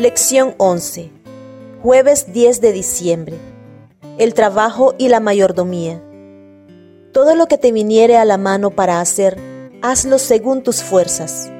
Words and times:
Lección 0.00 0.54
11. 0.56 1.10
Jueves 1.82 2.32
10 2.32 2.62
de 2.62 2.72
diciembre. 2.72 3.36
El 4.16 4.32
trabajo 4.32 4.94
y 4.96 5.08
la 5.08 5.20
mayordomía. 5.20 6.02
Todo 7.12 7.34
lo 7.34 7.48
que 7.48 7.58
te 7.58 7.70
viniere 7.70 8.16
a 8.16 8.24
la 8.24 8.38
mano 8.38 8.70
para 8.70 9.02
hacer, 9.02 9.36
hazlo 9.82 10.16
según 10.16 10.62
tus 10.62 10.82
fuerzas. 10.82 11.50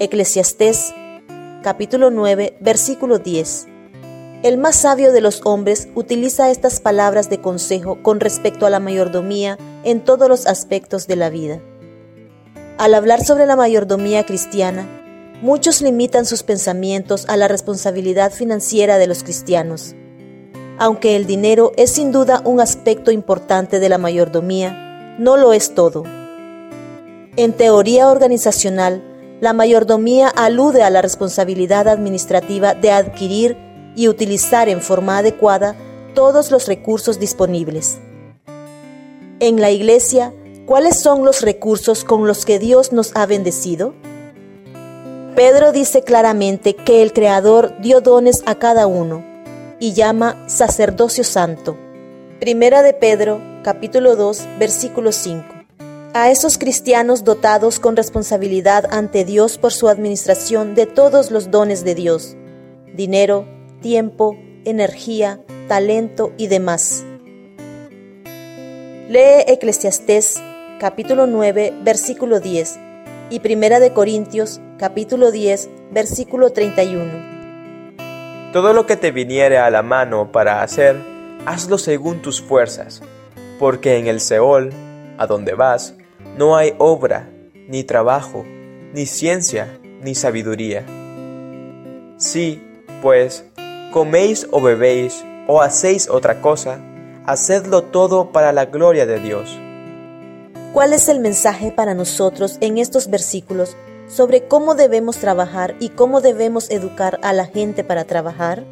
Eclesiastés 0.00 0.92
capítulo 1.62 2.10
9, 2.10 2.56
versículo 2.60 3.20
10. 3.20 3.68
El 4.42 4.58
más 4.58 4.74
sabio 4.74 5.12
de 5.12 5.20
los 5.20 5.42
hombres 5.44 5.86
utiliza 5.94 6.50
estas 6.50 6.80
palabras 6.80 7.30
de 7.30 7.40
consejo 7.40 8.02
con 8.02 8.18
respecto 8.18 8.66
a 8.66 8.70
la 8.70 8.80
mayordomía 8.80 9.56
en 9.84 10.00
todos 10.00 10.28
los 10.28 10.48
aspectos 10.48 11.06
de 11.06 11.14
la 11.14 11.30
vida. 11.30 11.60
Al 12.76 12.94
hablar 12.94 13.24
sobre 13.24 13.46
la 13.46 13.54
mayordomía 13.54 14.26
cristiana, 14.26 14.98
muchos 15.42 15.80
limitan 15.82 16.26
sus 16.26 16.42
pensamientos 16.42 17.26
a 17.28 17.36
la 17.36 17.48
responsabilidad 17.48 18.32
financiera 18.32 18.98
de 18.98 19.06
los 19.06 19.22
cristianos. 19.22 19.94
Aunque 20.78 21.16
el 21.16 21.26
dinero 21.26 21.72
es 21.76 21.90
sin 21.90 22.12
duda 22.12 22.42
un 22.44 22.60
aspecto 22.60 23.10
importante 23.10 23.80
de 23.80 23.88
la 23.88 23.98
mayordomía, 23.98 25.16
no 25.18 25.36
lo 25.36 25.52
es 25.52 25.74
todo. 25.74 26.04
En 27.36 27.52
teoría 27.52 28.08
organizacional, 28.08 29.02
la 29.40 29.52
mayordomía 29.52 30.28
alude 30.28 30.82
a 30.82 30.90
la 30.90 31.02
responsabilidad 31.02 31.86
administrativa 31.88 32.74
de 32.74 32.90
adquirir 32.90 33.56
y 33.94 34.08
utilizar 34.08 34.68
en 34.68 34.80
forma 34.80 35.18
adecuada 35.18 35.76
todos 36.14 36.50
los 36.50 36.66
recursos 36.66 37.20
disponibles. 37.20 37.98
En 39.40 39.60
la 39.60 39.70
Iglesia, 39.70 40.32
¿cuáles 40.66 41.00
son 41.00 41.24
los 41.24 41.42
recursos 41.42 42.02
con 42.02 42.26
los 42.26 42.44
que 42.44 42.58
Dios 42.58 42.92
nos 42.92 43.14
ha 43.14 43.26
bendecido? 43.26 43.94
Pedro 45.38 45.70
dice 45.70 46.02
claramente 46.02 46.74
que 46.74 47.00
el 47.00 47.12
Creador 47.12 47.72
dio 47.80 48.00
dones 48.00 48.42
a 48.44 48.56
cada 48.56 48.88
uno 48.88 49.24
y 49.78 49.92
llama 49.92 50.36
sacerdocio 50.48 51.22
santo. 51.22 51.78
Primera 52.40 52.82
de 52.82 52.92
Pedro, 52.92 53.40
capítulo 53.62 54.16
2, 54.16 54.48
versículo 54.58 55.12
5. 55.12 55.44
A 56.12 56.32
esos 56.32 56.58
cristianos 56.58 57.22
dotados 57.22 57.78
con 57.78 57.94
responsabilidad 57.94 58.86
ante 58.90 59.24
Dios 59.24 59.58
por 59.58 59.72
su 59.72 59.86
administración 59.86 60.74
de 60.74 60.86
todos 60.86 61.30
los 61.30 61.52
dones 61.52 61.84
de 61.84 61.94
Dios, 61.94 62.36
dinero, 62.92 63.46
tiempo, 63.80 64.36
energía, 64.64 65.40
talento 65.68 66.32
y 66.36 66.48
demás. 66.48 67.04
Lee 69.08 69.44
Eclesiastés 69.46 70.34
capítulo 70.80 71.28
9 71.28 71.74
versículo 71.84 72.40
10 72.40 72.76
y 73.30 73.38
Primera 73.38 73.78
de 73.78 73.92
Corintios 73.92 74.60
capítulo 74.78 75.32
10 75.32 75.68
versículo 75.90 76.50
31. 76.50 78.52
Todo 78.52 78.72
lo 78.72 78.86
que 78.86 78.96
te 78.96 79.10
viniere 79.10 79.58
a 79.58 79.70
la 79.70 79.82
mano 79.82 80.30
para 80.30 80.62
hacer, 80.62 80.96
hazlo 81.46 81.78
según 81.78 82.22
tus 82.22 82.40
fuerzas, 82.40 83.02
porque 83.58 83.98
en 83.98 84.06
el 84.06 84.20
Seol, 84.20 84.70
a 85.18 85.26
donde 85.26 85.54
vas, 85.54 85.94
no 86.36 86.56
hay 86.56 86.74
obra, 86.78 87.28
ni 87.66 87.82
trabajo, 87.82 88.44
ni 88.94 89.06
ciencia, 89.06 89.80
ni 90.00 90.14
sabiduría. 90.14 90.86
Si, 92.16 92.62
pues, 93.02 93.44
coméis 93.92 94.46
o 94.52 94.60
bebéis 94.60 95.24
o 95.48 95.60
hacéis 95.60 96.08
otra 96.08 96.40
cosa, 96.40 96.78
hacedlo 97.26 97.82
todo 97.82 98.30
para 98.30 98.52
la 98.52 98.66
gloria 98.66 99.06
de 99.06 99.18
Dios. 99.18 99.58
¿Cuál 100.72 100.92
es 100.92 101.08
el 101.08 101.18
mensaje 101.18 101.72
para 101.72 101.94
nosotros 101.94 102.58
en 102.60 102.78
estos 102.78 103.10
versículos 103.10 103.76
sobre 104.08 104.48
cómo 104.48 104.74
debemos 104.74 105.18
trabajar 105.18 105.76
y 105.80 105.90
cómo 105.90 106.20
debemos 106.20 106.70
educar 106.70 107.20
a 107.22 107.32
la 107.32 107.46
gente 107.46 107.84
para 107.84 108.04
trabajar? 108.04 108.66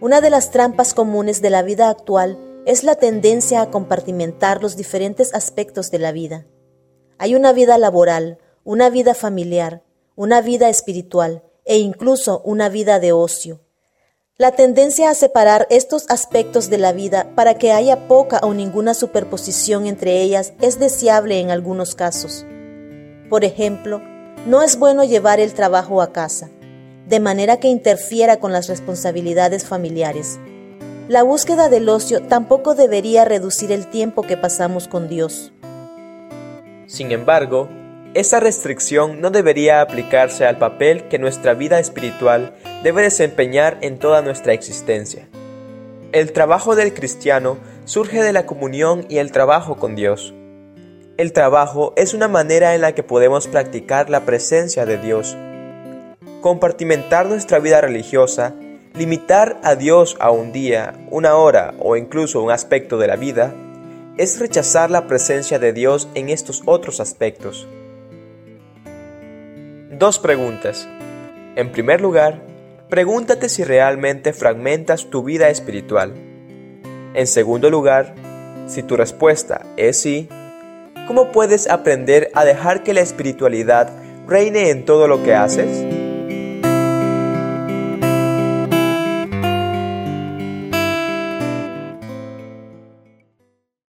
Una 0.00 0.20
de 0.20 0.30
las 0.30 0.52
trampas 0.52 0.94
comunes 0.94 1.42
de 1.42 1.50
la 1.50 1.62
vida 1.62 1.90
actual 1.90 2.38
es 2.64 2.84
la 2.84 2.94
tendencia 2.94 3.60
a 3.60 3.70
compartimentar 3.70 4.62
los 4.62 4.76
diferentes 4.76 5.34
aspectos 5.34 5.90
de 5.90 5.98
la 5.98 6.12
vida. 6.12 6.46
Hay 7.18 7.34
una 7.34 7.52
vida 7.52 7.78
laboral, 7.78 8.38
una 8.62 8.90
vida 8.90 9.14
familiar, 9.14 9.82
una 10.14 10.40
vida 10.40 10.68
espiritual 10.68 11.42
e 11.64 11.78
incluso 11.78 12.40
una 12.44 12.68
vida 12.68 13.00
de 13.00 13.12
ocio. 13.12 13.60
La 14.36 14.52
tendencia 14.52 15.10
a 15.10 15.14
separar 15.14 15.66
estos 15.68 16.04
aspectos 16.08 16.70
de 16.70 16.78
la 16.78 16.92
vida 16.92 17.32
para 17.34 17.54
que 17.54 17.72
haya 17.72 18.06
poca 18.06 18.38
o 18.44 18.54
ninguna 18.54 18.94
superposición 18.94 19.86
entre 19.86 20.22
ellas 20.22 20.52
es 20.60 20.78
deseable 20.78 21.40
en 21.40 21.50
algunos 21.50 21.96
casos. 21.96 22.46
Por 23.28 23.44
ejemplo, 23.44 24.00
no 24.46 24.62
es 24.62 24.78
bueno 24.78 25.04
llevar 25.04 25.38
el 25.40 25.52
trabajo 25.52 26.00
a 26.00 26.12
casa, 26.12 26.48
de 27.06 27.20
manera 27.20 27.58
que 27.58 27.68
interfiera 27.68 28.38
con 28.38 28.52
las 28.52 28.68
responsabilidades 28.68 29.66
familiares. 29.66 30.38
La 31.08 31.22
búsqueda 31.22 31.68
del 31.68 31.88
ocio 31.88 32.22
tampoco 32.22 32.74
debería 32.74 33.24
reducir 33.24 33.72
el 33.72 33.86
tiempo 33.88 34.22
que 34.22 34.36
pasamos 34.36 34.88
con 34.88 35.08
Dios. 35.08 35.52
Sin 36.86 37.12
embargo, 37.12 37.68
esa 38.14 38.40
restricción 38.40 39.20
no 39.20 39.30
debería 39.30 39.82
aplicarse 39.82 40.46
al 40.46 40.58
papel 40.58 41.08
que 41.08 41.18
nuestra 41.18 41.52
vida 41.52 41.78
espiritual 41.78 42.54
debe 42.82 43.02
desempeñar 43.02 43.76
en 43.82 43.98
toda 43.98 44.22
nuestra 44.22 44.54
existencia. 44.54 45.28
El 46.12 46.32
trabajo 46.32 46.74
del 46.74 46.94
cristiano 46.94 47.58
surge 47.84 48.22
de 48.22 48.32
la 48.32 48.46
comunión 48.46 49.04
y 49.10 49.18
el 49.18 49.32
trabajo 49.32 49.76
con 49.76 49.94
Dios. 49.94 50.34
El 51.18 51.32
trabajo 51.32 51.94
es 51.96 52.14
una 52.14 52.28
manera 52.28 52.76
en 52.76 52.80
la 52.80 52.94
que 52.94 53.02
podemos 53.02 53.48
practicar 53.48 54.08
la 54.08 54.20
presencia 54.20 54.86
de 54.86 54.98
Dios. 54.98 55.36
Compartimentar 56.42 57.26
nuestra 57.26 57.58
vida 57.58 57.80
religiosa, 57.80 58.54
limitar 58.94 59.58
a 59.64 59.74
Dios 59.74 60.16
a 60.20 60.30
un 60.30 60.52
día, 60.52 60.94
una 61.10 61.34
hora 61.34 61.74
o 61.80 61.96
incluso 61.96 62.40
un 62.40 62.52
aspecto 62.52 62.98
de 62.98 63.08
la 63.08 63.16
vida, 63.16 63.52
es 64.16 64.38
rechazar 64.38 64.92
la 64.92 65.08
presencia 65.08 65.58
de 65.58 65.72
Dios 65.72 66.08
en 66.14 66.28
estos 66.28 66.62
otros 66.66 67.00
aspectos. 67.00 67.66
Dos 69.90 70.20
preguntas. 70.20 70.88
En 71.56 71.72
primer 71.72 72.00
lugar, 72.00 72.42
pregúntate 72.88 73.48
si 73.48 73.64
realmente 73.64 74.32
fragmentas 74.32 75.10
tu 75.10 75.24
vida 75.24 75.48
espiritual. 75.48 76.14
En 77.14 77.26
segundo 77.26 77.70
lugar, 77.70 78.14
si 78.68 78.84
tu 78.84 78.96
respuesta 78.96 79.66
es 79.76 80.00
sí, 80.00 80.28
¿cómo 81.08 81.32
puedes 81.32 81.70
aprender 81.70 82.30
a 82.34 82.44
dejar 82.44 82.82
que 82.82 82.92
la 82.92 83.00
espiritualidad 83.00 83.90
reine 84.26 84.68
en 84.68 84.84
todo 84.84 85.08
lo 85.08 85.22
que 85.24 85.34
haces? 85.34 85.97